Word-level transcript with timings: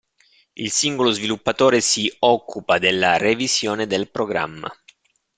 Il 0.53 0.71
singolo 0.71 1.11
sviluppatore 1.11 1.79
si 1.79 2.11
occupa 2.21 2.79
della 2.79 3.17
revisione 3.17 3.85
del 3.85 4.09
programma. 4.09 4.67